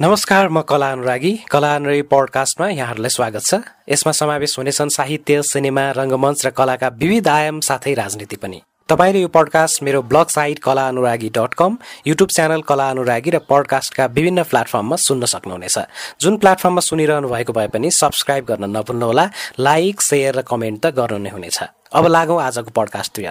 नमस्कार 0.00 0.48
म 0.48 0.60
कला 0.60 0.90
अनुरागी। 0.92 1.30
कला 1.50 1.74
अनुरागी 1.74 2.02
पडकास्टमा 2.12 2.68
यहाँहरूलाई 2.68 3.08
स्वागत 3.08 3.44
छ। 3.44 3.54
यसमा 3.88 4.12
समावेश 4.12 4.56
हुनेछन् 4.58 4.92
साहित्य 4.92 5.42
सिनेमा 5.42 5.84
रङ्गमञ्च 5.96 6.44
र 6.46 6.50
कलाका 6.52 6.88
विविध 7.00 7.28
आयाम 7.28 7.60
साथै 7.60 7.94
राजनीति 7.94 8.36
पनि। 8.36 8.60
तपाईँले 8.88 9.20
यो 9.20 9.28
पडकास्ट 9.32 9.82
मेरो 9.82 10.02
blog 10.04 10.28
site 10.28 10.58
Kala 10.58 10.86
Anuragi 10.88 11.28
dot 11.32 11.54
com 11.56 11.78
YouTube 12.06 12.28
channel 12.28 12.60
Kala 12.68 12.90
Anuragi 12.90 13.30
र 13.30 13.38
पडकास्टका 13.48 14.06
विभिन्न 14.12 14.42
प्लेटफर्ममा 14.44 14.96
सुन्न 15.00 15.24
सक्नुहुनेछ। 15.32 15.78
जुन 16.20 16.36
प्लेटफर्ममा 16.44 16.80
सुनिरहनु 16.80 17.28
भएको 17.32 17.52
भए 17.56 17.68
पनि 17.72 17.90
सब्सक्राइब 17.90 18.44
गर्न 18.44 18.76
नभुल्नुहोला 18.76 19.24
लाइक 19.58 19.96
सेयर 20.02 20.36
र 20.36 20.42
कमेन्ट 20.44 20.76
त 20.84 20.92
गर्नु 20.92 21.24
नै 21.24 21.30
हुनेछ। 21.32 21.58
अब 21.92 22.06
लागौँ 22.06 22.42
आजको 22.42 22.70
पडकास्टतिर 22.74 23.30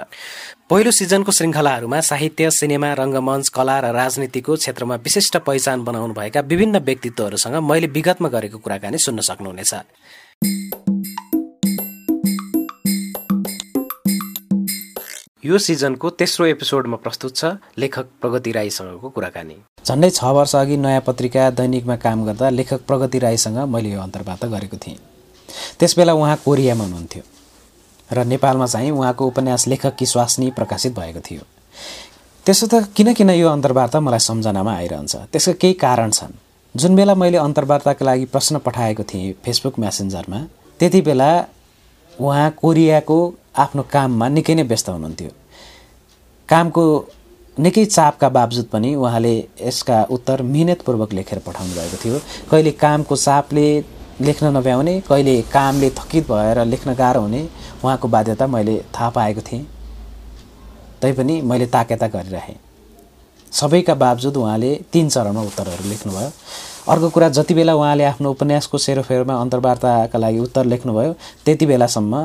पहिलो 0.69 0.91
सिजनको 0.91 1.31
श्रृङ्खलाहरूमा 1.31 1.99
साहित्य 2.01 2.51
सिनेमा 2.51 2.93
रङ्गमञ्च 2.99 3.49
कला 3.51 3.79
र 3.79 3.91
राजनीतिको 3.93 4.55
क्षेत्रमा 4.55 4.95
विशिष्ट 5.05 5.37
पहिचान 5.43 5.83
बनाउनुभएका 5.83 6.39
विभिन्न 6.41 6.79
व्यक्तित्वहरूसँग 6.79 7.55
मैले 7.69 7.87
विगतमा 7.91 8.29
गरेको 8.29 8.57
कुराकानी 8.57 8.97
सुन्न 8.97 9.21
सक्नुहुनेछ। 9.21 9.73
यो 15.45 15.57
सिजनको 15.57 16.09
तेस्रो 16.09 16.45
एपिसोडमा 16.45 16.97
प्रस्तुत 17.03 17.35
छ 17.35 17.45
लेखक 17.77 18.07
प्रगति 18.21 18.51
राईसँगको 18.51 19.09
कुराकानी। 19.09 19.57
झन्डै 19.85 20.09
छ 20.09 20.23
वर्ष 20.23 20.55
अघि 20.55 20.77
नयाँ 20.77 21.03
पत्रिका 21.05 21.49
दैनिकमा 21.59 21.95
काम 22.01 22.25
गर्दा 22.25 22.49
लेखक 22.49 22.87
प्रगति 22.87 23.19
राईसँग 23.19 23.59
मैले 23.69 23.89
यो 23.93 24.01
अन्तर्वार्ता 24.01 24.47
गरेको 24.47 24.77
थिएँ। 24.77 24.97
त्यसबेला 25.79 26.13
उहाँ 26.13 26.35
कोरियामा 26.45 26.83
हुनुहुन्थ्यो। 26.83 27.23
र 28.11 28.23
नेपालमा 28.25 28.65
चाहिँ 28.65 28.91
उहाँको 28.91 29.27
उपन्यास 29.27 29.67
लेखक 29.67 29.95
कि 29.95 30.05
स्वास्नी 30.05 30.49
प्रकाशित 30.51 30.95
भएको 30.99 31.19
थियो। 31.19 31.43
त्यसो 32.45 32.67
त 32.67 32.85
किन 32.95 33.13
किन 33.13 33.29
यो 33.29 33.49
अन्तर्वार्ता 33.49 33.99
मलाई 33.99 34.19
सम्झनामा 34.19 34.73
आइरहन्छ। 34.75 35.15
त्यसको 35.31 35.53
केही 35.61 35.73
कारण 35.73 36.11
छन्। 36.11 36.33
जुन 36.75 36.95
बेला 36.95 37.15
मैले 37.15 37.37
अन्तर्वार्ताको 37.37 38.05
लागि 38.05 38.25
प्रश्न 38.25 38.57
पठाएको 38.59 39.03
थिएँ 39.03 39.33
फेसबुक 39.45 39.79
म्यासेन्जरमा 39.79 40.39
त्यति 40.79 41.01
बेला 41.01 41.29
उहाँ 42.19 42.49
कोरियाको 42.61 43.17
आफ्नो 43.57 43.83
काममा 43.91 44.27
निकै 44.29 44.55
नै 44.55 44.63
व्यस्त 44.63 44.89
हुनुहुन्थ्यो। 44.89 45.31
कामको 46.49 46.83
निकै 47.57 47.85
चापका 47.85 48.29
बावजुद 48.29 48.65
पनि 48.67 48.93
उहाँले 48.95 49.33
यसका 49.63 49.97
उत्तर 50.11 50.41
मिहिनेतपूर्वक 50.43 51.13
लेखेर 51.13 51.39
पठाउनु 51.39 51.73
भएको 51.73 51.97
थियो। 52.03 52.19
कहिले 52.51 52.71
कामको 52.71 53.15
चापले 53.15 53.67
लेख्न 54.21 54.47
नभ्याउने 54.57 54.99
कहिले 55.07 55.41
कामले 55.51 55.89
थकित 55.89 56.27
भएर 56.31 56.63
लेख्न 56.65 56.93
गाह्रो 56.95 57.21
हुने 57.21 57.41
उहाँको 57.83 58.07
बाध्यता 58.07 58.47
मैले 58.47 58.77
थाहा 58.95 59.09
पाएको 59.09 59.41
थिएँ। 59.41 59.65
तैपनि 61.01 61.41
मैले 61.41 61.65
ताकेता 61.67 62.07
गरिरहेँ। 62.07 62.55
सबैका 63.51 63.95
बावजुद 63.95 64.37
उहाँले 64.37 64.73
तिन 64.93 65.09
चरणमा 65.09 65.41
उत्तरहरू 65.41 65.89
लेख्नुभयो। 65.89 66.31
अर्को 66.91 67.09
कुरा 67.09 67.29
जति 67.29 67.53
बेला 67.53 67.73
उहाँले 67.75 68.03
आफ्नो 68.05 68.31
उपन्यासको 68.31 68.77
सेरोफेरोमा 68.77 69.35
अन्तर्वार्ताका 69.35 70.19
लागि 70.19 70.39
उत्तर 70.39 70.65
लेख्नुभयो 70.65 71.13
त्यति 71.45 71.65
बेलासम्म 71.65 72.15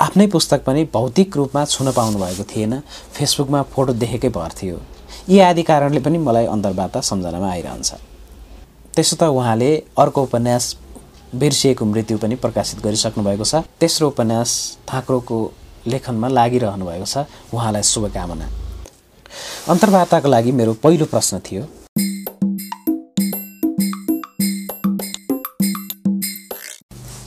आफ्नै 0.00 0.26
पुस्तक 0.26 0.64
पनि 0.64 0.84
भौतिक 0.92 1.36
रूपमा 1.36 1.64
छुन 1.64 1.92
पाउनुभएको 1.92 2.44
थिएन। 2.50 2.78
फेसबुकमा 3.14 3.62
फोटो 3.62 3.92
देखेकै 3.94 4.28
भर 4.28 4.50
थियो। 4.58 4.80
यी 5.28 5.38
आदि 5.38 5.62
कारणले 5.62 6.00
पनि 6.00 6.18
मलाई 6.18 6.46
अन्तर्वार्ता 6.46 7.00
सम्झनामा 7.00 7.50
आइरहन्छ। 7.50 7.92
त्यसो 8.94 9.16
त 9.16 9.22
उहाँले 9.22 9.70
अर्को 9.98 10.22
उपन्यास 10.22 10.74
बिर्सिएको 11.34 11.84
मृत्यु 11.84 12.18
पनि 12.18 12.34
प्रकाशित 12.36 12.80
गरिसक्नु 12.84 13.24
भएको 13.24 13.44
छ। 13.44 13.64
तेस्रो 13.80 14.08
उपन्यास 14.08 14.50
थाक्रोको 14.92 15.38
लेखनमा 15.86 16.28
लागिरहनु 16.28 16.84
भएको 16.86 17.06
छ। 17.06 17.24
उहाँलाई 17.54 17.82
शुभकामना। 17.82 18.48
अन्तर्वार्ताको 19.68 20.28
लागि 20.28 20.52
मेरो 20.52 20.72
पहिलो 20.84 21.06
प्रश्न 21.08 21.38
थियो। 21.40 21.64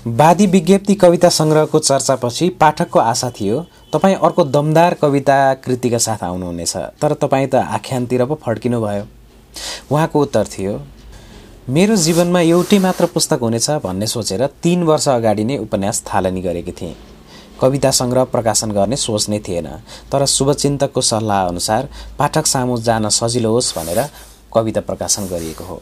वादी 0.08 0.46
विज्ञप्ति 0.48 0.96
कविता 0.96 1.30
सङ्ग्रहको 1.30 1.80
चर्चापछि 1.80 2.50
पाठकको 2.62 3.00
आशा 3.00 3.30
थियो 3.40 3.66
तपाईँ 3.94 4.16
अर्को 4.16 4.44
दमदार 4.46 4.94
कविता 5.02 5.38
कृतिका 5.66 5.98
साथ 5.98 6.24
आउनुहुनेछ 6.24 6.76
तर 7.02 7.14
तपाईँ 7.22 7.48
त 7.48 7.56
आख्यानतिर 7.56 8.26
पो 8.26 8.36
फड्किनु 8.46 8.82
भयो 8.82 9.04
उहाँको 9.92 10.22
उत्तर 10.22 10.46
थियो 10.48 10.74
मेरो 11.66 11.96
जीवनमा 11.98 12.40
एउटै 12.46 12.78
मात्र 12.80 13.06
पुस्तक 13.10 13.40
हुनेछ 13.42 13.70
भन्ने 13.82 14.08
सोचेर 14.08 14.46
तिन 14.62 14.84
वर्ष 14.86 15.08
अगाडि 15.10 15.44
नै 15.44 15.56
उपन्यास 15.58 16.04
थालनी 16.06 16.42
गरेकी 16.42 16.72
थिएँ। 16.72 16.94
कविता 17.62 17.92
सङ्ग्रह 17.92 18.24
प्रकाशन 18.30 18.72
गर्ने 18.72 18.96
सोच 18.96 19.30
नै 19.30 19.40
थिएन 19.42 19.68
तर 20.12 20.26
शुभचिन्तकको 20.30 21.02
सल्लाह 21.02 21.48
अनुसार 21.48 21.90
पाठक 22.20 22.46
सामु 22.46 22.78
जान 22.86 23.10
सजिलो 23.10 23.50
होस् 23.50 23.74
भनेर 23.78 24.00
कविता 24.54 24.82
प्रकाशन 24.86 25.26
गरिएको 25.26 25.64
हो। 25.66 25.82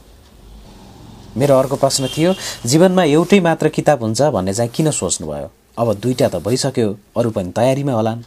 मेरो 1.38 1.54
अर्को 1.60 1.76
प्रश्न 1.76 2.08
थियो 2.16 2.32
जीवनमा 2.64 3.04
एउटै 3.04 3.40
मात्र 3.44 3.68
किताब 3.68 4.04
हुन्छ 4.04 4.22
भन्ने 4.32 4.54
चाहिँ 4.54 4.72
किन 4.72 4.92
सोच्नुभयो? 4.92 5.48
अब 5.80 5.88
दुईवटा 6.00 6.28
त 6.30 6.36
भइसक्यो 6.48 6.88
अरू 7.18 7.30
पनि 7.36 7.52
तयारीमा 7.52 7.94
होलान्। 7.94 8.24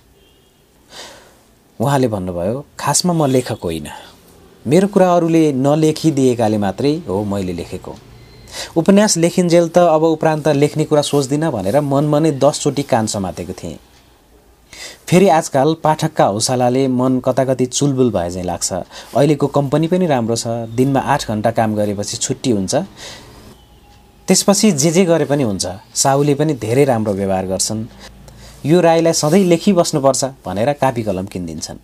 उहाँले 1.80 2.08
भन्नुभयो 2.08 2.64
खासमा 2.76 3.12
म 3.16 3.32
लेखक 3.32 3.64
होइन। 3.64 3.88
मेरो 4.66 4.86
कुरा 4.88 5.08
अरूले 5.14 5.52
नलेखिदिएकाले 5.54 6.58
मात्रै 6.58 6.90
हो 7.08 7.22
मैले 7.24 7.52
लेखेको। 7.52 7.92
उपन्यास 8.76 9.16
लेखिन्जेल 9.16 9.68
त 9.68 9.78
अब 9.78 10.02
उपरान्त 10.02 10.48
लेख्ने 10.58 10.84
कुरा 10.90 11.02
सोच्दिनँ 11.02 11.50
भनेर 11.54 11.80
मनमा 11.82 12.18
नै 12.18 12.30
दसचोटि 12.42 12.82
कान 12.82 13.06
समातेको 13.06 13.52
थिएँ। 13.52 13.78
फेरि 15.06 15.28
आजकल 15.28 15.74
पाठकका 15.84 16.24
हौसलाले 16.26 16.82
मन 16.90 17.20
कता 17.22 17.44
कति 17.44 17.66
चुलबुल 17.66 18.10
भए 18.10 18.30
चाहिँ 18.30 18.46
लाग्छ। 18.46 18.72
अहिलेको 19.14 19.46
कम्पनी 19.46 19.86
पनि 19.86 20.06
राम्रो 20.06 20.36
छ 20.36 20.66
दिनमा 20.74 21.00
आठ 21.14 21.30
घन्टा 21.30 21.50
काम 21.54 21.74
गरेपछि 21.78 22.16
छुट्टी 22.16 22.50
हुन्छ। 22.50 22.74
त्यसपछि 24.28 24.72
जे 24.72 24.90
जे 24.90 25.04
गरे 25.06 25.24
पनि 25.30 25.42
हुन्छ 25.46 25.94
साहुले 25.94 26.34
पनि 26.34 26.54
धेरै 26.58 26.84
राम्रो 26.90 27.12
व्यवहार 27.14 27.46
गर्छन्। 27.46 27.86
यो 28.66 28.80
राईलाई 28.80 29.12
सधैँ 29.14 29.44
लेखिबस्नुपर्छ 29.46 30.24
भनेर 30.42 30.72
कापी 30.82 31.02
कलम 31.06 31.26
किनिदिन्छन्। 31.30 31.78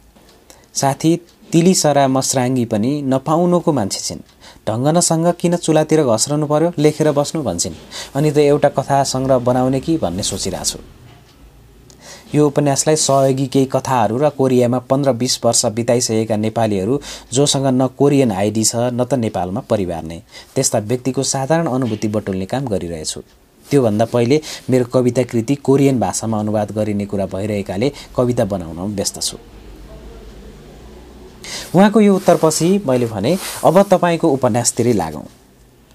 साथी 0.74 1.12
तिलीसरा 1.52 2.06
मसराङ्गी 2.08 2.64
पनि 2.64 2.90
नपाउनुको 3.12 3.72
मान्छे 3.72 4.00
छिन्। 4.00 4.20
ढङ्गनसँग 4.68 5.26
किन 5.40 5.56
चुलातिर 5.56 6.02
घस्रनु 6.04 6.46
पर्यो 6.46 6.72
लेखेर 6.78 7.12
बस्नु 7.12 7.42
भन्छन्। 7.42 7.74
अनि 8.16 8.30
त 8.30 8.38
एउटा 8.38 8.68
कथा 8.78 9.02
सङ्ग्रह 9.12 9.38
बनाउने 9.38 9.80
कि 9.80 9.96
भन्ने 9.98 10.22
सोचिरहेको 10.22 10.80
यो 12.34 12.46
उपन्यासलाई 12.48 12.96
सहयोगी 12.96 13.46
केही 13.52 13.66
कथाहरू 13.68 14.16
र 14.16 14.28
कोरियामा 14.32 14.78
पन्ध्र 14.88 15.12
बिस 15.12 15.34
वर्ष 15.44 15.64
बिताइसकेका 15.76 16.36
नेपालीहरू 16.36 17.00
जोसँग 17.28 17.66
न 17.66 17.86
कोरियन 17.98 18.32
आइडी 18.32 18.64
छ 18.64 18.88
न 18.88 19.04
त 19.04 19.20
नेपालमा 19.20 19.60
परिवार 19.68 20.02
नै। 20.02 20.18
त्यस्ता 20.54 20.78
व्यक्तिको 20.80 21.22
साधारण 21.22 21.66
अनुभूति 21.68 22.08
बटुल्ने 22.08 22.46
काम 22.48 22.64
गरिरहेछु। 22.72 23.20
त्योभन्दा 23.66 24.04
पहिले 24.08 24.40
मेरो 24.70 24.84
कविता 24.94 25.22
कृति 25.28 25.54
कोरियन 25.60 26.00
भाषामा 26.00 26.40
अनुवाद 26.40 26.72
गरिने 26.72 27.06
कुरा 27.06 27.26
भइरहेकाले 27.28 27.92
कविता 28.16 28.44
बनाउन 28.44 28.94
व्यस्त 28.96 29.20
छु। 29.20 29.36
उहाँको 31.74 32.00
यो 32.00 32.16
उत्तरपछि 32.16 32.82
मैले 32.86 33.06
भने 33.06 33.36
अब 33.64 33.82
तपाईँको 33.82 34.28
उपन्यासतिरै 34.28 34.92
लागौँ। 34.92 35.24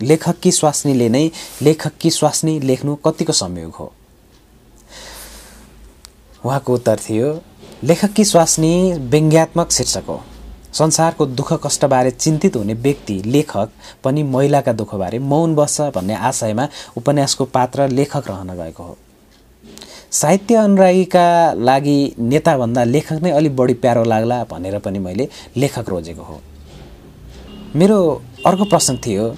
लेखक 0.01 0.39
कि 0.39 0.51
स्वास्नीले 0.51 1.09
नै 1.09 1.29
लेखक 1.61 1.91
कि 2.01 2.09
स्वास्नी 2.11 2.59
लेख्नु 2.59 2.95
कतिको 2.95 3.33
संयोग 3.33 3.71
हो? 3.71 3.91
उहाँको 6.45 6.73
उत्तर 6.73 6.99
थियो 6.99 7.39
लेखक 7.83 8.13
कि 8.13 8.25
स्वास्नी 8.25 8.93
व्यङ्ग्यात्मक 8.93 9.71
शीर्षक 9.71 10.03
हो। 10.07 10.21
संसारको 10.73 11.25
दुःख 11.25 11.53
कष्टबारे 11.65 12.11
चिन्तित 12.11 12.55
हुने 12.55 12.73
व्यक्ति 12.73 13.21
लेखक 13.25 13.69
पनि 14.03 14.23
महिलाका 14.23 14.73
दुःखबारे 14.73 15.19
मौन 15.19 15.55
बस्छ 15.55 15.81
भन्ने 15.95 16.15
आशयमा 16.15 16.67
उपन्यासको 16.97 17.45
पात्र 17.45 17.87
लेखक 17.89 18.29
रहन 18.29 18.55
गएको 18.57 18.83
हो। 18.83 18.97
साहित्य 20.11 20.55
अनुरागीका 20.55 21.53
लागि 21.53 22.15
नेताभन्दा 22.19 22.83
लेखक 22.83 23.19
नै 23.23 23.31
अलिक 23.31 23.55
बढी 23.55 23.73
प्यारो 23.73 24.03
लाग्ला 24.03 24.43
भनेर 24.51 24.77
पनि 24.79 24.99
मैले 24.99 25.27
लेखक 25.57 25.89
रोजेको 25.89 26.23
हो। 26.23 26.39
मेरो 27.75 27.99
अर्को 28.45 28.65
प्रश्न 28.65 28.97
थियो 28.97 29.35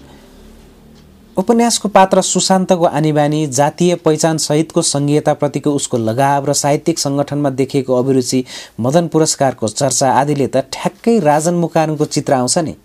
उपन्यासको 1.37 1.89
पात्र 1.89 2.21
सुशान्तको 2.21 2.85
आनीबानी 2.85 3.45
जातीय 3.47 3.95
पहिचानसहितको 3.95 4.81
सङ्घीयताप्रतिको 4.81 5.73
उसको 5.73 5.97
लगाव 5.97 6.45
र 6.45 6.53
साहित्यिक 6.53 6.99
सङ्गठनमा 6.99 7.49
देखिएको 7.49 7.95
अभिरुचि 7.95 8.43
मदन 8.79 9.07
पुरस्कारको 9.07 9.67
चर्चा 9.67 10.11
आदिले 10.13 10.47
त 10.47 10.65
ठ्याक्कै 10.73 11.19
राजन 11.19 11.53
मुकारुङको 11.55 12.05
चित्र 12.05 12.33
आउँछ 12.33 12.57
नि। 12.57 12.75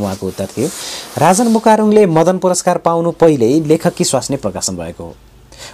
उहाँको 0.00 0.26
उत्तर 0.26 0.46
थियो 0.56 0.68
राजन 1.18 1.48
मुकारुङले 1.48 2.06
मदन 2.06 2.38
पुरस्कार 2.38 2.78
पाउनु 2.78 3.10
पहिल्यै 3.20 3.60
लेखक 3.68 4.02
स्वास्नी 4.02 4.36
प्रकाशन 4.36 4.76
भएको 4.76 5.04
हो। 5.04 5.14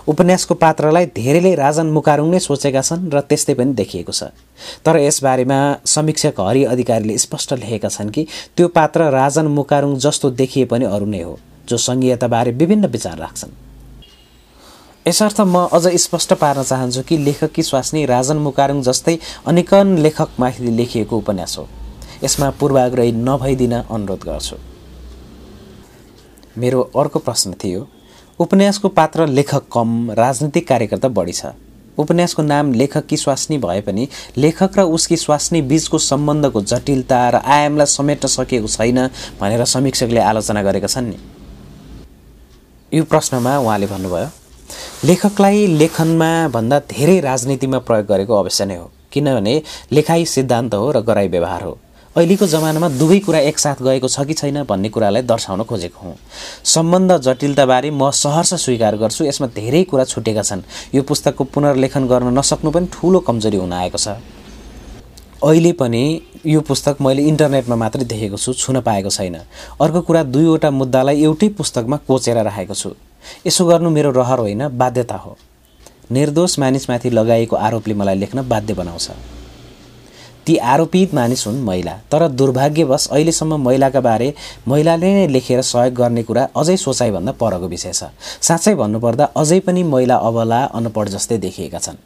उपन्यासको 0.09 0.55
पात्रलाई 0.55 1.07
धेरैले 1.17 1.55
राजन 1.55 1.87
मुकारुङ 1.91 2.29
नै 2.31 2.39
सोचेका 2.39 2.83
छन् 2.83 3.11
र 3.13 3.21
त्यस्तै 3.21 3.55
पनि 3.55 3.73
देखिएको 3.75 4.13
छ। 4.13 4.23
तर 4.85 4.97
यसबारेमा 4.99 5.59
समीक्षक 5.85 6.41
हरि 6.41 6.65
अधिकारीले 6.65 7.19
स्पष्ट 7.19 7.53
लेखेका 7.53 7.89
छन् 7.89 8.11
कि 8.11 8.27
त्यो 8.57 8.69
पात्र 8.69 9.11
राजन 9.11 9.47
मुकारुङ 9.53 9.97
जस्तो 9.99 10.31
देखिए 10.41 10.65
पनि 10.67 10.85
अरू 10.85 11.07
नै 11.07 11.23
हो 11.23 11.39
जो 11.69 11.77
सङ्घीयताबारे 11.79 12.51
विभिन्न 12.53 12.87
विचार 12.87 13.17
राख्छन्। 13.19 13.53
यसर्थ 15.09 15.41
म 15.41 15.69
अझ 15.73 15.85
स्पष्ट 15.97 16.33
पार्न 16.37 16.63
चाहन्छु 16.63 17.03
कि 17.09 17.17
लेखक 17.19 17.61
स्वास्नी 17.65 18.05
राजन 18.07 18.37
मुकारुङ 18.47 18.83
जस्तै 18.83 19.19
अनेकन 19.47 19.97
लेखकमाथि 19.99 20.71
लेखिएको 20.71 21.17
उपन्यास 21.17 21.59
हो। 21.59 21.67
यसमा 22.25 22.49
पूर्वाग्रही 22.61 23.13
नभइदिन 23.13 23.75
अनुरोध 23.79 24.23
गर्छु। 24.25 24.57
मेरो 26.59 26.81
अर्को 26.97 27.19
प्रश्न 27.19 27.53
थियो 27.55 27.81
उपन्यासको 28.41 28.89
पात्र 28.89 29.27
लेखक 29.27 29.63
कम 29.73 30.11
राजनीतिक 30.15 30.67
कार्यकर्ता 30.69 31.09
बढी 31.11 31.33
छ। 31.33 31.47
उपन्यासको 31.99 32.43
नाम 32.43 32.73
लेखक 32.73 33.07
कि 33.07 33.17
स्वास्नी 33.17 33.59
भए 33.59 33.81
पनि 33.81 34.07
लेखक 34.37 34.79
र 34.79 34.83
उसकी 34.95 35.17
स्वास्नी 35.17 35.63
बीचको 35.63 35.99
सम्बन्धको 35.99 36.61
जटिलता 36.63 37.19
र 37.29 37.37
आयामलाई 37.37 37.87
समेट्न 37.89 38.29
सकिएको 38.29 38.69
छैन 38.69 38.99
भनेर 39.41 39.65
समीक्षकले 39.65 40.21
आलोचना 40.23 40.63
गरेका 40.63 40.87
छन् 40.87 41.09
नि। 41.11 41.19
यो 42.93 43.05
प्रश्नमा 43.05 43.59
उहाँले 43.59 43.87
भन्नुभयो 43.87 44.31
लेखकलाई 45.05 45.67
लेखनमा 45.75 46.31
भन्दा 46.55 46.79
धेरै 46.87 47.19
राजनीतिमा 47.21 47.79
प्रयोग 47.83 48.07
गरेको 48.07 48.35
अवश्य 48.35 48.65
नै 48.65 48.77
हो 48.77 48.91
किनभने 49.13 49.63
लेखाइ 49.93 50.25
सिद्धान्त 50.27 50.75
हो 50.75 50.91
र 50.93 51.01
गराई 51.03 51.29
व्यवहार 51.29 51.63
हो। 51.63 51.79
अहिलेको 52.19 52.47
जमानामा 52.51 52.89
दुवै 52.99 53.19
कुरा 53.23 53.39
एकसाथ 53.49 53.79
गएको 53.79 54.09
छ 54.11 54.27
कि 54.27 54.35
छैन 54.35 54.63
भन्ने 54.67 54.89
कुरालाई 54.91 55.23
दर्शाउन 55.23 55.63
खोजेको 55.63 55.99
हुँ। 56.03 56.15
सम्बन्ध 56.67 57.13
जटिलताबारे 57.23 57.91
म 57.91 58.11
सहर्ष 58.11 58.55
स्वीकार 58.59 58.97
गर्छु 58.99 59.25
यसमा 59.25 59.47
धेरै 59.55 59.83
कुरा 59.87 60.05
छुटेका 60.05 60.43
छन्। 60.43 60.63
यो 60.95 61.03
पुस्तकको 61.07 61.45
पुनर्लेखन 61.55 62.09
गर्न 62.11 62.35
नसक्नु 62.35 62.71
पनि 62.75 62.87
ठुलो 62.91 63.21
कमजोरी 63.23 63.57
हुन 63.57 63.73
आएको 63.73 63.99
छ। 63.99 64.19
अहिले 65.47 65.73
पनि 65.79 66.03
यो 66.43 66.61
पुस्तक 66.67 66.97
मैले 67.01 67.23
इन्टरनेटमा 67.23 67.77
मात्रै 67.77 68.05
देखेको 68.05 68.37
छु 68.37 68.53
छुन 68.53 68.81
पाएको 68.83 69.11
छैन। 69.15 69.39
अर्को 69.79 70.01
कुरा 70.03 70.23
दुईवटा 70.35 70.71
मुद्दालाई 70.75 71.23
एउटै 71.23 71.49
पुस्तकमा 71.55 71.97
कोचेर 72.03 72.43
राखेको 72.43 72.75
छु। 72.75 72.91
यसो 73.47 73.63
गर्नु 73.65 73.91
मेरो 73.95 74.11
रहर 74.11 74.39
होइन 74.43 74.69
बाध्यता 74.75 75.17
हो। 75.23 75.37
निर्दोष 76.11 76.59
मानिसमाथि 76.59 77.11
लगाइएको 77.11 77.57
आरोपले 77.57 77.95
मलाई 77.95 78.17
लेख्न 78.19 78.43
बाध्य 78.43 78.75
बनाउँछ। 78.75 79.38
ती 80.49 80.57
आरोपित 80.57 81.15
मानिस 81.15 81.47
हुन् 81.47 81.61
महिला। 81.65 81.93
तर 82.11 82.27
दुर्भाग्यवश 82.31 83.07
अहिलेसम्म 83.13 83.57
महिलाका 83.63 84.01
बारे 84.01 84.33
महिलाले 84.69 85.13
नै 85.15 85.27
लेखेर 85.29 85.61
सहयोग 85.63 85.95
गर्ने 85.95 86.23
कुरा 86.25 86.49
अझै 86.57 86.77
सोचाइभन्दा 86.79 87.33
परको 87.37 87.69
विषय 87.69 87.93
छ। 87.93 88.09
साँच्चै 88.41 88.75
भन्नुपर्दा 88.75 89.25
अझै 89.37 89.59
पनि 89.61 89.83
महिला 89.85 90.17
अबला 90.17 90.63
अनपढ 90.73 91.09
जस्तै 91.09 91.39
देखिएका 91.39 91.79
छन्। 91.79 91.97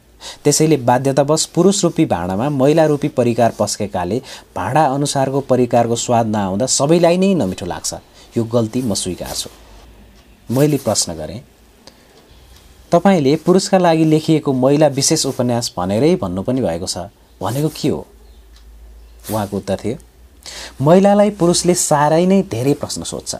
त्यसैले 0.43 0.77
बाध्यतावश 0.83 1.45
पुरुष 1.55 1.83
रूपी 1.83 2.05
भाँडामा 2.05 2.49
महिला 2.51 2.85
रूपी 2.85 3.07
परिकार 3.15 3.53
पस्केकाले 3.59 4.21
भाँडा 4.55 4.85
अनुसारको 4.87 5.39
परिकारको 5.47 5.95
स्वाद 5.95 6.27
नआउँदा 6.27 6.65
सबैलाई 6.67 7.17
नै 7.17 7.33
नमिठो 7.35 7.65
लाग्छ। 7.65 7.93
यो 8.37 8.43
गल्ती 8.43 8.81
म 8.81 8.93
स्वीकार्छु 8.93 9.49
मैले 10.49 10.77
प्रश्न 10.83 11.13
गरेँ 11.15 11.41
तपाईँले 12.91 13.35
पुरुषका 13.45 13.77
लागि 13.79 14.05
लेखिएको 14.05 14.53
महिला 14.53 14.87
विशेष 14.91 15.25
उपन्यास 15.25 15.73
भनेरै 15.77 16.15
भन्नु 16.21 16.41
पनि 16.43 16.61
भएको 16.61 16.87
छ। 16.87 17.07
भनेको 17.41 17.69
के 17.71 17.89
हो? 17.89 18.05
उहाँको 19.31 19.57
उत्तर 19.57 19.77
थियो 19.83 19.97
महिलालाई 20.81 21.29
पुरुषले 21.31 21.73
साह्रै 21.75 22.25
नै 22.25 22.41
धेरै 22.51 22.73
प्रश्न 22.73 23.03
सोध्छ। 23.03 23.35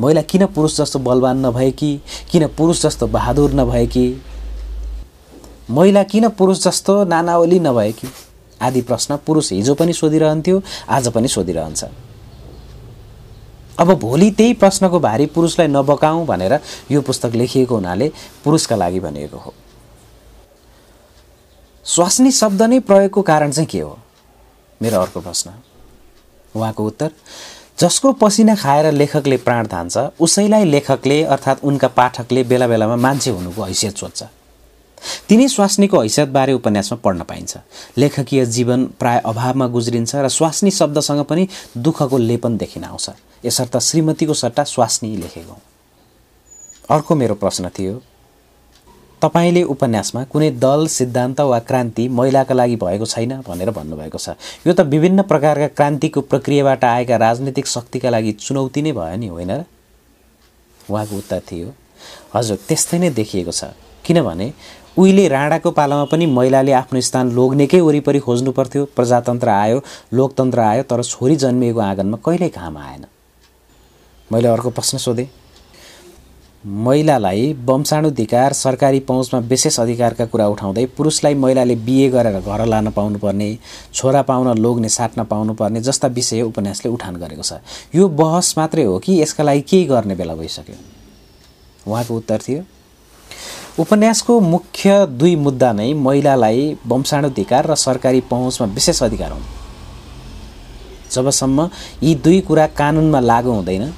महिला 0.00 0.22
किन 0.22 0.46
पुरुष 0.46 0.76
जस्तो 0.76 0.98
बलवान 0.98 1.46
नभएकी 1.46 1.96
किन 2.30 2.46
पुरुष 2.48 2.82
जस्तो 2.82 3.06
बहादुर 3.06 3.54
नभएकी 3.54 4.06
महिला 5.70 6.02
किन 6.02 6.28
पुरुष 6.28 6.62
जस्तो 6.64 7.04
नानावली 7.04 7.58
नभएकी 7.60 8.08
आदि 8.62 8.82
प्रश्न 8.82 9.16
पुरुष 9.26 9.52
हिजो 9.52 9.74
पनि 9.74 9.92
सोधिरहन्थ्यो 9.92 10.62
आज 10.88 11.08
पनि 11.08 11.28
सोधिरहन्छ। 11.28 11.84
अब 13.78 13.92
भोलि 14.00 14.30
त्यही 14.30 14.52
प्रश्नको 14.54 15.00
भारी 15.00 15.26
पुरुषलाई 15.26 15.68
नबकाउँ 15.68 16.24
भनेर 16.26 16.58
यो 16.90 17.00
पुस्तक 17.00 17.34
लेखिएको 17.34 17.74
हुनाले 17.74 18.12
पुरुषका 18.44 18.76
लागि 18.76 19.00
भनिएको 19.00 19.38
हो। 19.38 19.54
स्वास्नी 21.84 22.30
शब्द 22.32 22.62
नै 22.62 22.80
प्रयोगको 22.80 23.22
कारण 23.22 23.50
चाहिँ 23.50 23.68
के 23.68 23.80
हो? 23.80 23.98
मेरो 24.82 25.00
अर्को 25.00 25.20
प्रश्न। 25.20 25.50
उहाँको 26.54 26.86
उत्तर 26.86 27.10
जसको 27.80 28.12
पसिना 28.12 28.54
खाएर 28.54 28.92
लेखकले 28.92 29.36
प्राण 29.36 29.66
थान्छ 29.66 29.96
उसैलाई 30.20 30.64
लेखकले 30.64 31.22
अर्थात् 31.24 31.64
उनका 31.64 31.88
पाठकले 31.88 32.44
बेला 32.44 32.66
बेलामा 32.66 32.96
मान्छे 32.96 33.30
हुनुको 33.30 33.62
हैसियत 33.62 33.96
सोध्छ। 33.96 34.22
तिनी 35.28 35.48
स्वास्नीको 35.48 36.00
हैसियतबारे 36.00 36.52
उपन्यासमा 36.52 36.98
पढ्न 37.04 37.22
पाइन्छ। 37.22 37.56
लेखकीय 37.98 38.44
जीवन 38.46 38.84
प्राय 39.00 39.18
अभावमा 39.26 39.66
गुज्रिन्छ 39.66 40.14
र 40.16 40.28
स्वास्नी 40.28 40.70
शब्दसँग 40.70 41.24
पनि 41.24 41.48
दुःखको 41.76 42.18
लेपन 42.18 42.56
देखिन 42.56 42.84
आउँछ। 42.84 43.10
यसर्थ 43.44 43.76
श्रीमतीको 43.78 44.34
सट्टा 44.34 44.64
स्वास्नी 44.64 45.16
लेखेको 45.16 45.58
अर्को 46.90 47.14
मेरो 47.14 47.34
प्रश्न 47.34 47.68
थियो 47.68 48.02
तपाईँले 49.22 49.62
उपन्यासमा 49.72 50.22
कुनै 50.32 50.50
दल 50.60 50.86
सिद्धान्त 50.86 51.40
वा 51.40 51.58
क्रान्ति 51.68 52.06
महिलाका 52.08 52.54
लागि 52.54 52.76
भएको 52.76 53.06
छैन 53.06 53.32
भनेर 53.48 53.70
भन्नुभएको 53.70 54.18
छ। 54.18 54.36
यो 54.66 54.72
त 54.72 54.80
विभिन्न 54.86 55.22
प्रकारका 55.22 55.68
क्रान्तिको 55.72 56.20
प्रक्रियाबाट 56.20 56.84
आएका 56.84 57.16
राजनीतिक 57.16 57.66
शक्तिका 57.66 58.10
लागि 58.10 58.32
चुनौती 58.38 58.82
नै 58.82 58.92
भयो 58.92 59.16
नि 59.16 59.28
होइन 59.28 59.50
र? 59.50 59.64
उहाँको 60.90 61.16
उत्तर 61.16 61.40
थियो 61.48 61.72
हजुर 62.34 62.56
त्यस्तै 62.68 62.98
नै 62.98 63.10
देखिएको 63.10 63.52
छ। 63.52 63.72
किनभने 64.04 64.52
उहिले 64.96 65.24
राणाको 65.28 65.70
पालामा 65.70 66.04
पनि 66.12 66.26
महिलाले 66.28 66.72
आफ्नो 66.72 67.00
स्थान 67.00 67.32
लोग्नेकै 67.32 67.80
वरिपरि 67.80 68.20
खोज्नु 68.20 68.52
पर्थ्यो। 68.52 68.84
प्रजातन्त्र 68.96 69.48
आयो 69.48 69.78
लोकतन्त्र 70.12 70.60
आयो 70.60 70.82
तर 70.84 71.02
छोरी 71.02 71.36
जन्मिएको 71.36 71.80
आँगनमा 71.80 72.18
कहिल्यै 72.20 72.48
काम 72.52 72.76
आएन। 72.76 73.04
मैले 74.30 74.48
अर्को 74.48 74.70
प्रश्न 74.70 74.98
सोधेँ। 74.98 75.28
महिलालाई 76.66 77.52
वंशाणुधिकार 77.64 78.52
सरकारी 78.52 79.00
पहुँचमा 79.00 79.40
विशेष 79.40 79.78
अधिकारका 79.80 80.24
कुरा 80.26 80.46
उठाउँदै 80.48 80.84
पुरुषलाई 80.86 81.34
महिलाले 81.34 81.74
बिहे 81.76 82.08
गरेर 82.10 82.40
घर 82.40 82.64
लान 82.66 82.90
पाउनुपर्ने 82.90 83.58
छोरा 83.94 84.22
पाउन 84.22 84.58
लोग्ने 84.58 84.88
साट्न 84.88 85.24
पाउनुपर्ने 85.24 85.80
जस्ता 85.80 86.08
विषय 86.08 86.42
उपन्यासले 86.42 86.90
उठान 86.90 87.16
गरेको 87.16 87.42
छ। 87.42 87.52
यो 87.94 88.08
बहस 88.08 88.54
मात्रै 88.58 88.84
हो 88.84 88.98
कि 88.98 89.20
यसका 89.22 89.44
लागि 89.44 89.60
केही 89.60 89.84
गर्ने 89.84 90.14
बेला 90.14 90.34
भइसक्यो? 90.34 90.76
उहाँको 91.86 92.16
उत्तर 92.16 92.38
थियो 92.38 92.62
उपन्यासको 93.78 94.40
मुख्य 94.40 95.06
दुई 95.06 95.36
मुद्दा 95.36 95.72
नै 95.72 95.92
महिलालाई 95.94 96.76
वंशाणुधिकार 96.86 97.70
र 97.70 97.74
सरकारी 97.76 98.20
पहुँचमा 98.20 98.66
विशेष 98.74 99.02
अधिकार 99.02 99.32
हुन्। 99.32 99.46
जबसम्म 101.14 101.68
यी 102.02 102.14
दुई 102.14 102.40
कुरा 102.40 102.66
कानुनमा 102.66 103.20
लागु 103.20 103.50
हुँदैन 103.50 103.92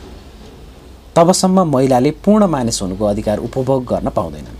तबसम्म 1.18 1.62
महिलाले 1.66 2.10
पूर्ण 2.24 2.46
मानिस 2.46 2.80
हुनुको 2.82 3.04
अधिकार 3.04 3.38
उपभोग 3.38 3.84
गर्न 3.84 4.08
पाउँदैनन्। 4.08 4.56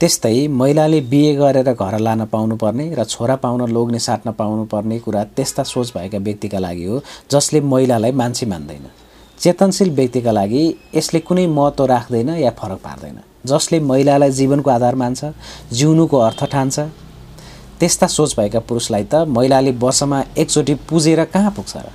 त्यस्तै 0.00 0.46
महिलाले 0.48 1.00
बिहे 1.10 1.32
गरेर 1.34 1.72
घर 1.72 1.98
लान 1.98 2.24
पाउनुपर्ने 2.24 2.84
र 2.94 3.04
छोरा 3.04 3.36
पाउन 3.36 3.66
लोग्ने 3.68 3.98
साट्न 3.98 4.32
पाउनुपर्ने 4.32 4.98
कुरा 4.98 5.22
त्यस्ता 5.36 5.62
सोच 5.62 5.90
भएका 5.94 6.18
व्यक्तिका 6.18 6.58
लागि 6.58 6.84
हो 6.84 7.00
जसले 7.30 7.60
महिलालाई 7.60 8.12
मान्छे 8.12 8.46
मान्दैन। 8.46 8.86
चेतनशील 9.38 9.90
व्यक्तिका 9.94 10.32
लागि 10.32 10.62
यसले 10.94 11.20
कुनै 11.20 11.46
महत्त्व 11.46 11.84
राख्दैन 11.84 12.28
या 12.38 12.50
फरक 12.60 12.78
पार्दैन 12.84 13.18
जसले 13.46 13.80
महिलालाई 13.82 14.30
जीवनको 14.30 14.70
आधार 14.70 14.94
मान्छ 14.94 15.24
जिउनुको 15.72 16.18
अर्थ 16.18 16.44
ठान्छ। 16.52 16.78
त्यस्ता 17.80 18.06
सोच 18.06 18.36
भएका 18.38 18.60
पुरुषलाई 18.62 19.04
त 19.04 19.26
महिलाले 19.26 19.72
वर्षमा 19.82 20.22
एकचोटि 20.38 20.74
पुजेर 20.86 21.24
कहाँ 21.34 21.50
पुग्छ 21.50 21.76
र? 21.76 21.90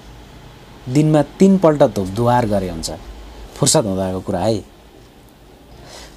दिनमा 0.89 1.21
तिनपल्ट 1.39 1.83
धुपधुवार 1.95 2.45
गरे 2.47 2.69
हुन्छ। 2.69 2.91
फुर्सद 3.61 3.85
हुँदाको 3.85 4.19
कुरा 4.25 4.39
है। 4.39 4.63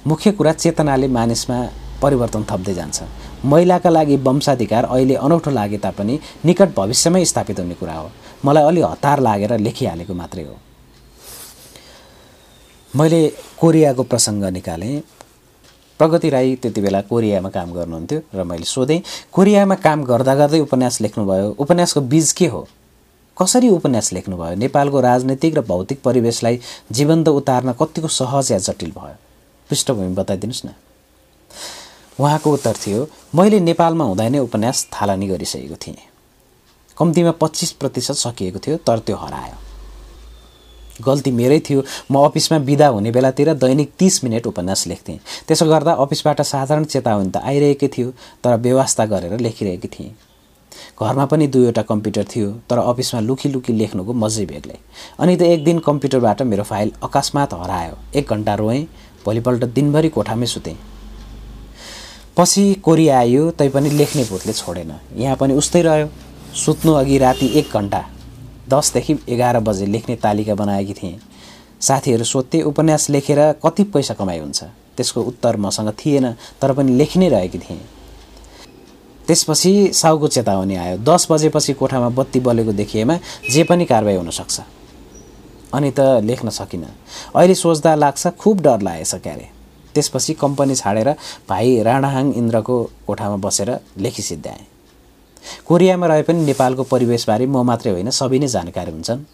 मुख्य 0.07 0.31
कुरा 0.33 0.51
चेतनाले 0.53 1.07
मानिसमा 1.07 1.57
परिवर्तन 2.01 2.43
थप्दै 2.49 2.73
जान्छ। 2.73 3.03
महिलाका 3.45 3.89
लागि 3.89 4.15
वंशाधिकार 4.17 4.83
अहिले 4.85 5.15
अनौठो 5.15 5.51
लागे 5.51 5.77
तापनि 5.77 6.19
निकट 6.45 6.73
भविष्यमै 6.75 7.23
स्थापित 7.25 7.59
हुने 7.59 7.75
कुरा 7.77 7.93
हो। 7.93 8.09
मलाई 8.45 8.63
अलि 8.63 8.81
हतार 8.81 9.19
लागेर 9.19 9.57
लेखिहालेको 9.57 10.13
मात्रै 10.13 10.43
हो। 10.43 10.57
मैले 12.95 13.21
कोरियाको 13.61 14.03
प्रसङ्ग 14.03 14.43
निकालेँ। 14.57 15.01
प्रगति 15.99 16.29
राई 16.29 16.55
त्यति 16.55 16.81
बेला 16.81 17.01
कोरियामा 17.01 17.49
काम 17.49 17.73
गर्नुहुन्थ्यो 17.73 18.19
र 18.35 18.43
मैले 18.43 18.65
सोधेँ 18.65 19.01
कोरियामा 19.31 19.75
काम 19.85 20.03
गर्दा 20.03 20.35
गर्दै 20.35 20.59
उपन्यास 20.59 21.01
लेख्नुभयो? 21.01 21.55
उपन्यासको 21.59 22.01
बिज 22.01 22.31
के 22.31 22.47
हो? 22.47 22.67
कसरी 23.37 23.69
उपन्यास 23.69 24.11
लेख्नुभयो? 24.13 24.55
नेपालको 24.55 24.99
राजनैतिक 25.01 25.57
र 25.57 25.61
भौतिक 25.61 26.01
परिवेशलाई 26.01 26.59
जीवन्त 26.91 27.27
उतार्न 27.29 27.71
कतिको 27.79 28.07
सहज 28.07 28.51
या 28.51 28.57
जटिल 28.57 28.91
भयो? 28.91 29.15
पृष्ठभूमि 29.69 30.15
बताइदिनुहोस् 30.15 30.65
न। 30.65 30.69
उहाँको 32.19 32.51
उत्तर 32.53 32.75
थियो 32.79 33.07
मैले 33.35 33.59
नेपालमा 33.59 34.03
हुँदा 34.03 34.27
नै 34.29 34.39
उपन्यास 34.39 34.87
थालनी 34.93 35.27
गरिसकेको 35.27 35.75
थिएँ। 35.75 35.97
कम्तीमा 36.97 37.31
पच्चिस 37.41 37.71
प्रतिशत 37.75 38.15
सकिएको 38.15 38.59
थियो 38.59 38.77
तर 38.87 38.99
त्यो 38.99 39.15
हरायो। 39.17 39.57
गल्ती 41.03 41.31
मेरै 41.31 41.59
थियो 41.59 41.83
म 42.11 42.23
अफिसमा 42.23 42.57
बिदा 42.63 42.87
हुने 42.87 43.11
बेलातिर 43.11 43.53
दैनिक 43.53 43.91
तिस 43.99 44.23
मिनट 44.23 44.47
उपन्यास 44.47 44.87
लेख्थेँ। 44.87 45.19
त्यसो 45.47 45.65
गर्दा 45.67 45.91
अफिसबाट 45.91 46.41
साधारण 46.41 46.83
चेतावनी 46.87 47.29
त 47.29 47.43
आइरहेकै 47.43 47.87
थियो 47.91 48.11
तर 48.43 48.55
व्यवस्था 48.55 49.05
गरेर 49.05 49.39
लेखिरहेकी 49.39 49.87
थिएँ। 49.91 50.15
घरमा 50.99 51.25
पनि 51.25 51.47
दुईवटा 51.47 51.81
कम्प्युटर 51.81 52.25
थियो 52.35 52.51
तर 52.69 52.77
अफिसमा 52.79 53.19
लुकी 53.21 53.49
लुकी 53.49 53.73
लेख्नुको 53.73 54.13
मजै 54.13 54.45
बेग्लै 54.45 54.77
अनि 55.19 55.35
त 55.37 55.41
एक 55.41 55.63
दिन 55.63 55.79
कम्प्युटरबाट 55.79 56.41
मेरो 56.41 56.63
फाइल 56.63 56.91
अकस्मात 57.03 57.53
हरायो। 57.53 57.97
एक 58.15 58.29
घन्टा 58.29 58.55
रोएँ 58.55 58.83
भोलिपल्ट 59.25 59.63
दिनभरि 59.75 60.09
कोठामै 60.09 60.45
सुतेँ। 60.45 60.77
पछि 62.37 62.63
कोरी 62.83 63.07
आयो 63.09 63.51
तैपनि 63.51 63.89
लेख्ने 63.89 64.23
भूतले 64.23 64.53
छोडेन। 64.53 64.91
यहाँ 65.17 65.35
पनि 65.35 65.53
उस्तै 65.53 65.81
रह्यो। 65.81 66.07
सुत्नु 66.55 66.91
अघि 66.93 67.17
राति 67.17 67.47
एक 67.59 67.73
घन्टा 67.73 68.01
दसदेखि 68.69 69.17
एघार 69.29 69.59
बजे 69.59 69.85
लेख्ने 69.85 70.15
तालिका 70.15 70.55
बनाएकी 70.55 70.93
थिएँ। 70.93 71.19
साथीहरू 71.81 72.23
सोध्थे 72.23 72.61
उपन्यास 72.63 73.09
लेखेर 73.09 73.39
कति 73.63 73.83
पैसा 73.93 74.13
कमाइ 74.13 74.39
हुन्छ? 74.39 74.63
त्यसको 74.97 75.21
उत्तर 75.21 75.57
मसँग 75.57 75.89
थिएन 75.99 76.31
तर 76.61 76.73
पनि 76.73 76.91
लेखि 76.97 77.19
नै 77.19 77.29
रहेकी 77.29 77.59
थिएँ। 77.59 77.79
त्यसपछि 79.27 79.71
साउको 79.93 80.27
चेतावनी 80.27 80.75
आयो। 80.75 80.97
दस 81.01 81.27
बजेपछि 81.31 81.73
कोठामा 81.73 82.09
बत्ती 82.09 82.39
बलेको 82.39 82.71
देखिएमा 82.73 83.15
जे 83.51 83.63
पनि 83.63 83.85
कारवाही 83.85 84.17
हुनसक्छ। 84.17 84.59
अनि 85.73 85.91
त 85.91 85.99
लेख्न 86.23 86.49
सकिनँ। 86.49 86.87
अहिले 87.35 87.55
सोच्दा 87.55 87.95
लाग्छ 87.95 88.27
खुब 88.39 88.61
डर 88.61 88.81
लागेछ 88.81 89.15
क्यारे। 89.15 89.49
त्यसपछि 89.95 90.33
कम्पनी 90.33 90.75
छाडेर 90.75 91.09
भाइ 91.49 91.81
राणाहाङ 91.83 92.33
इन्द्रको 92.33 92.75
कोठामा 93.07 93.35
बसेर 93.37 93.69
लेखी 93.97 94.21
सिद्ध्याएँ। 94.21 94.65
कोरियामा 95.67 96.07
रहे 96.07 96.23
पनि 96.23 96.45
नेपालको 96.45 96.83
परिवेशबारे 96.83 97.45
म 97.45 97.63
मात्रै 97.63 97.91
होइन 97.91 98.09
सबै 98.09 98.39
नै 98.39 98.47
जानकारी 98.47 98.91
हुन्छन्। 98.91 99.25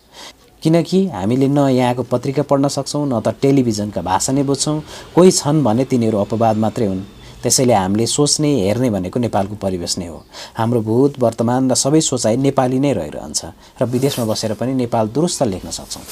किनकि 0.64 1.00
हामीले 1.08 1.48
न 1.48 1.68
यहाँको 1.70 2.04
पत्रिका 2.04 2.44
पढ्न 2.44 2.68
सक्छौँ 2.68 3.08
न 3.08 3.20
त 3.20 3.36
टेलिभिजनका 3.42 4.02
भाषा 4.02 4.32
नै 4.34 4.44
बुझ्छौँ। 4.44 4.82
कोही 5.16 5.32
छन् 5.32 5.64
भने 5.64 5.84
तिनीहरू 5.86 6.18
अपवाद 6.18 6.58
मात्रै 6.58 6.86
हुन्। 6.86 7.02
त्यसैले 7.44 7.74
हामीले 7.74 8.06
सोच्ने 8.08 8.50
हेर्ने 8.62 8.90
भनेको 8.90 9.20
नेपालको 9.20 9.56
परिवेश 9.58 9.98
नै 9.98 10.08
हो। 10.08 10.24
हाम्रो 10.58 10.82
भूत 10.82 11.20
वर्तमान 11.20 11.72
र 11.72 11.76
सबै 11.76 12.02
सोचाइ 12.02 12.38
नेपाली 12.38 12.80
नै 12.80 12.94
रहिरहन्छ 12.94 13.42
र 13.82 13.86
विदेशमा 13.86 14.26
बसेर 14.26 14.54
पनि 14.54 14.74
नेपाल 14.74 15.08
दुरुस्त 15.10 15.44
लेख्न 15.44 15.70
सक्छौँ। 15.70 16.04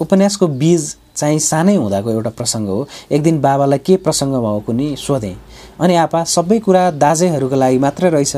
उपन्यासको 0.00 0.46
बीज 0.46 0.82
चाहिँ 1.16 1.38
सानै 1.38 1.74
हुँदाको 1.76 2.10
एउटा 2.10 2.30
प्रसङ्ग 2.30 2.68
हो। 2.68 2.86
एक 3.10 3.22
दिन 3.22 3.40
बाबालाई 3.40 3.78
के 3.78 3.96
प्रसङ्ग 4.00 4.32
भएको 4.34 4.60
कुनै 4.66 4.96
सोधेँ। 4.96 5.36
अनि 5.80 5.94
आपा 5.96 6.24
सबै 6.24 6.58
कुरा 6.64 6.82
दाजेहरूको 6.96 7.56
लागि 7.56 7.78
मात्रै 7.78 8.08
रहेछ। 8.10 8.36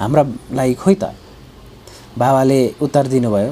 हाम्रा 0.00 0.22
लागि 0.52 0.74
खोइ 0.74 0.94
त? 0.94 1.04
बाबाले 2.18 2.60
उत्तर 2.82 3.06
दिनुभयो 3.06 3.50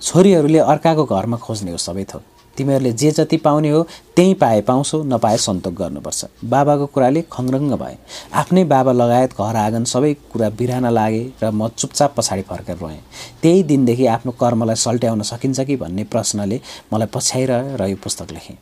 छोरीहरूले 0.00 0.58
अर्काको 0.58 1.04
घरमा 1.04 1.36
खोज्ने 1.36 1.70
हो 1.72 1.78
सबै 1.80 2.04
थोक। 2.04 2.33
तिमीहरूले 2.56 2.92
जे 2.92 3.10
जति 3.10 3.36
पाउने 3.36 3.70
हो 3.70 3.82
त्यही 4.16 4.34
पाए 4.34 4.60
पाउँछौ 4.68 5.02
नपाए 5.04 5.36
सन्तोक 5.36 5.74
गर्नुपर्छ। 5.74 6.24
बाबाको 6.44 6.86
कुराले 6.94 7.22
खङ्रङ्ग 7.32 7.72
भए। 7.74 7.96
आफ्नै 8.32 8.64
बाबा 8.64 8.92
लगायत 8.92 9.32
घर 9.34 9.56
आँगन 9.56 9.84
सबै 9.84 10.12
कुरा 10.32 10.48
बिरान 10.58 10.86
लागे 10.92 11.22
र 11.42 11.50
म 11.50 11.68
चुपचाप 11.68 12.14
पछाडि 12.16 12.42
फर्केर 12.42 12.76
रहेँ। 12.76 13.00
त्यही 13.42 13.62
दिनदेखि 13.62 14.06
आफ्नो 14.06 14.32
कर्मलाई 14.40 14.76
सल्ट्याउन 14.76 15.22
सकिन्छ 15.22 15.60
कि 15.60 15.76
भन्ने 15.76 16.04
प्रश्नले 16.12 16.60
मलाई 16.92 17.08
पछ्याइरह्यो 17.14 17.76
र 17.76 17.88
यो 17.90 17.96
पुस्तक 18.04 18.32
लेखेँ। 18.32 18.56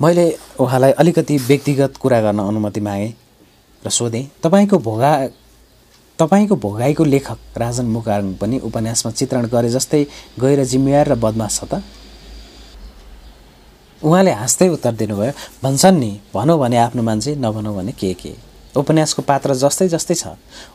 मैले 0.00 0.26
उहाँलाई 0.60 0.92
अलिकति 0.92 1.36
व्यक्तिगत 1.36 1.96
कुरा 2.00 2.20
गर्न 2.20 2.38
अनुमति 2.40 2.80
मागेँ 2.80 3.12
र 3.84 3.90
सोधेँ 3.90 4.24
तपाईँको 4.42 4.78
भोगा 4.78 5.12
तपाईँको 6.18 6.56
भोगाईको 6.56 7.04
लेखक 7.04 7.38
राजन 7.56 7.86
मुकारङ 7.96 8.32
पनि 8.40 8.58
उपन्यासमा 8.60 9.12
चित्रण 9.12 9.46
गरे 9.48 9.68
जस्तै 9.70 10.02
गैर 10.40 10.64
जिम्मेवार 10.64 11.08
र 11.08 11.14
बदमास 11.16 11.60
छ 11.60 11.64
त? 11.64 11.80
उहाँले 14.02 14.32
हाँस्दै 14.32 14.68
उत्तर 14.68 14.92
दिनुभयो 14.96 15.32
भन्छन् 15.62 15.98
नि 16.00 16.10
भनौँ 16.34 16.58
भने 16.58 16.76
आफ्नो 16.78 17.02
मान्छे 17.02 17.34
नभनौँ 17.36 17.74
भने 17.76 17.92
के 17.92 18.12
के? 18.14 18.32
उपन्यासको 18.72 19.22
पात्र 19.22 19.54
जस्तै 19.54 19.88
जस्तै 19.88 20.14
छ। 20.14 20.26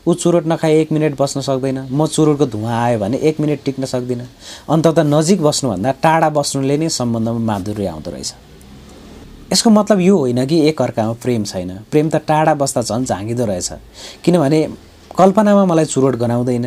ऊ 0.06 0.14
चुरोट 0.14 0.46
नखाए 0.46 0.80
एक 0.80 0.92
मिनट 0.92 1.18
बस्न 1.18 1.40
सक्दैन 1.42 1.90
म 1.90 2.06
चुरोटको 2.06 2.46
धुवा 2.46 2.70
आयो 2.70 2.98
भने 2.98 3.18
एक 3.18 3.40
मिनट 3.40 3.64
टिक्न 3.64 3.84
सक्दिनँ। 3.84 4.26
अन्तत 4.70 4.98
नजिक 5.10 5.42
बस्नुभन्दा 5.42 5.92
टाढा 5.98 6.28
बस्नुले 6.30 6.76
नै 6.78 6.88
सम्बन्धमा 6.88 7.38
माधुर्य 7.42 7.86
आउँदो 7.86 8.10
रहेछ। 8.10 8.32
यसको 9.52 9.70
मतलब 9.70 10.00
यो 10.00 10.16
होइन 10.18 10.46
कि 10.46 10.60
एक 10.68 10.82
अर्कामा 10.82 11.12
प्रेम 11.18 11.44
छैन। 11.44 11.70
प्रेम 11.90 12.06
त 12.10 12.22
टाढा 12.22 12.54
बस्दा 12.54 12.82
झन् 12.82 13.04
झाँगिँदो 13.04 13.44
रहेछ। 13.44 13.72
किनभने 14.22 14.60
कल्पनामा 15.18 15.64
मलाई 15.64 15.84
चुरोट 15.84 16.14
गनाउँदैन। 16.14 16.66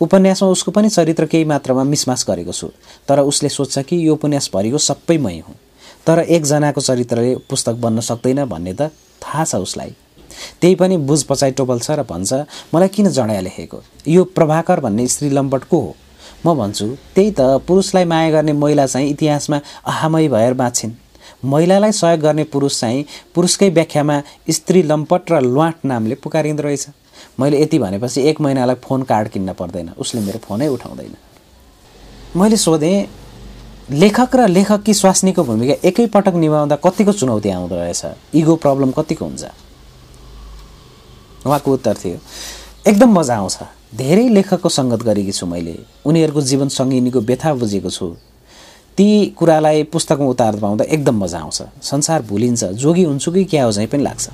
उपन्यासमा 0.00 0.48
उसको 0.48 0.70
पनि 0.70 0.88
चरित्र 0.88 1.26
केही 1.26 1.44
मात्रामा 1.44 1.82
मिसमास 1.82 2.24
गरेको 2.28 2.52
छु। 2.52 2.70
तर 3.08 3.26
उसले 3.26 3.48
सोध्छ 3.48 3.78
कि 3.78 4.06
यो 4.06 4.12
उपन्यास 4.14 4.50
भरिको 4.54 4.78
सबै 4.78 5.18
मै 5.18 5.38
हुँ। 5.40 5.65
तर 6.06 6.18
एकजनाको 6.20 6.80
चरित्रले 6.80 7.34
पुस्तक 7.50 7.74
बन्न 7.82 8.00
सक्दैन 8.00 8.44
भन्ने 8.44 8.74
त 8.74 8.90
थाहा 9.22 9.44
छ 9.44 9.54
उसलाई। 9.56 9.94
त्यही 10.60 10.74
पनि 10.74 10.96
बुझ 11.08 11.22
पचाइ 11.24 11.50
टोपल 11.58 11.78
छ 11.80 11.90
र 11.90 12.02
भन्छ 12.02 12.32
मलाई 12.74 12.88
किन 12.88 13.08
जडाया 13.10 13.40
लेखेको? 13.40 13.78
यो 14.08 14.24
प्रभाकर 14.24 14.80
भन्ने 14.80 15.06
स्त्री 15.08 15.30
लम्पट 15.30 15.64
को 15.64 15.80
हो? 15.80 15.94
म 16.46 16.54
भन्छु 16.54 16.86
त्यही 17.14 17.30
त 17.30 17.40
पुरुषलाई 17.66 18.04
माया 18.04 18.30
गर्ने 18.30 18.52
महिला 18.52 18.86
चाहिँ 18.86 19.08
इतिहासमा 19.10 19.60
अहामय 19.86 20.28
भएर 20.28 20.54
बाँच्छिन् 20.54 20.92
महिलालाई 21.44 21.92
सहयोग 21.92 22.20
गर्ने 22.20 22.44
पुरुष 22.52 22.80
चाहिँ 22.80 23.04
पुरुषकै 23.34 23.68
व्याख्यामा 23.70 24.22
स्त्री 24.50 24.82
लम्पट 24.82 25.32
र 25.32 25.40
ल्वाट 25.42 25.84
नामले 25.84 26.14
पुकारिँदो 26.22 26.62
रहेछ। 26.62 26.86
मैले 27.40 27.60
यति 27.62 27.78
भनेपछि 27.78 28.20
एक 28.28 28.40
महिनालाई 28.40 28.76
फोन 28.84 29.02
कार्ड 29.02 29.28
किन्न 29.28 29.52
पर्दैन 29.52 29.90
उसले 29.98 30.20
मेरो 30.20 30.38
फोनै 30.38 30.68
उठाउँदैन। 30.68 31.14
मैले 32.36 32.56
सोधेँ 32.56 32.96
लेखक 33.90 34.34
र 34.36 34.48
लेखकी 34.48 34.94
स्वास्नीको 34.94 35.44
भूमिका 35.44 35.74
एकैपटक 35.88 36.34
निभाउँदा 36.34 36.76
कतिको 36.76 37.12
चुनौती 37.12 37.50
आउँदो 37.50 37.74
रहेछ? 37.76 38.02
इगो 38.34 38.56
प्रब्लम 38.56 38.90
कतिको 38.90 39.24
हुन्छ? 39.24 39.44
उहाँको 41.46 41.72
उत्तर 41.72 41.94
थियो 41.94 42.18
एकदम 42.86 43.18
मजा 43.18 43.36
आउँछ। 43.36 43.58
धेरै 43.94 44.28
लेखकको 44.28 44.68
सङ्गत 44.68 45.02
गरेकी 45.02 45.32
छु 45.32 45.46
मैले। 45.46 45.78
उनीहरूको 46.06 46.40
जीवन 46.40 46.68
सङ्गिनीको 46.68 47.20
व्यथा 47.20 47.54
बुझेको 47.54 47.90
छु। 47.90 48.06
ती 48.96 49.06
कुरालाई 49.38 49.82
पुस्तकमा 49.82 50.26
उतार्दा 50.26 50.60
पाउँदा 50.60 50.84
एकदम 50.84 51.24
मजा 51.24 51.38
आउँछ। 51.38 51.62
संसार 51.82 52.22
भुलिन्छ। 52.22 52.64
जोगी 52.64 53.02
हुन्छु 53.02 53.32
कि 53.32 53.44
क्या 53.44 53.64
हो 53.64 53.72
चाहिँ 53.72 53.88
पनि 53.88 54.02
लाग्छ। 54.02 54.28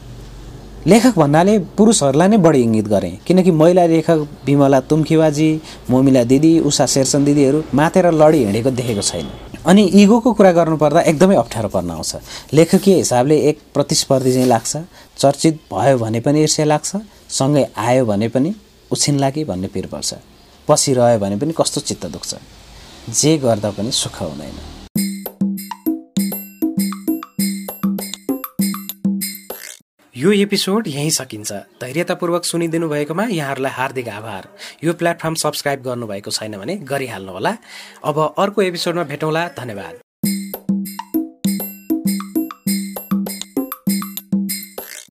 लेखक 0.87 1.15
भन्नाले 1.19 1.59
पुरुषहरूलाई 1.79 2.29
नै 2.29 2.37
बढी 2.43 2.61
इङ्गित 2.62 2.87
गरेँ। 2.89 3.17
किनकि 3.27 3.51
महिला 3.51 3.85
लेखक 3.87 4.19
विमला 4.47 4.81
तुम्खिवाजी 4.91 5.51
मोमिला 5.91 6.23
दिदी 6.25 6.59
उषा 6.59 6.87
शेरसन 6.87 7.25
दिदीहरू 7.25 7.62
मातेर 7.75 8.11
लडी 8.11 8.39
हिँडेको 8.45 8.71
देखेको 8.71 9.03
छैन। 9.03 9.27
अनि 9.67 9.83
इगोको 10.03 10.33
कुरा 10.35 10.53
गर्नुपर्दा 10.53 11.01
एकदमै 11.07 11.37
अप्ठ्यारो 11.37 11.69
पर्न 11.69 11.91
आउँछ। 11.91 12.12
लेखकीय 12.53 12.97
हिसाबले 12.97 13.37
एक 13.49 13.59
प्रतिस्पर्धी 13.75 14.33
चाहिँ 14.33 14.49
लाग्छ। 14.49 14.77
चर्चित 15.23 15.61
भयो 15.73 15.99
भने 15.99 16.21
पनि 16.21 16.43
ईर्ष्या 16.43 16.67
लाग्छ 16.67 16.91
सँगै 17.31 17.65
आयो 17.79 18.05
भने 18.05 18.29
पनि 18.35 18.55
उछिन्ला 18.91 19.31
कि 19.31 19.45
भन्ने 19.45 19.69
पिर 19.71 19.87
पर्छ। 19.87 20.15
पछि 20.69 20.95
रह्यो 20.95 21.19
भने 21.19 21.37
पनि 21.39 21.55
कस्तो 21.55 21.81
चित्त 21.81 22.07
दुख्छ। 22.07 22.35
जे 23.23 23.39
गर्दा 23.39 23.71
पनि 23.71 23.91
सुख 23.93 24.23
हुँदैन। 24.23 24.82
यो 30.23 30.33
एपिसोड 30.33 30.88
यहीँ 30.88 31.11
सकिन्छ। 31.11 31.52
धैर्यतापूर्वक 31.83 32.45
सुनिदिनु 32.45 32.88
भएकोमा 32.88 33.25
यहाँहरूलाई 33.25 33.73
हार्दिक 33.73 34.09
आभार। 34.09 34.49
यो 34.85 34.93
प्लेटफर्म 34.95 35.35
सब्सक्राइब 35.35 35.83
गर्नुभएको 35.83 36.31
छैन 36.31 36.57
भने 36.59 36.76
गरिहाल्नुहोला। 36.87 37.57
अब 38.05 38.35
अर्को 38.38 38.62
एपिसोडमा 38.62 39.05
भेटौँला। 39.05 39.49
धन्यवाद। 39.59 40.01